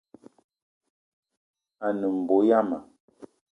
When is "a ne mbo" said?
1.85-2.35